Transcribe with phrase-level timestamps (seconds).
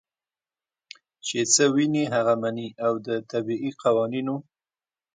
[1.25, 4.35] چې څۀ ويني هغه مني او د طبعي قوانینو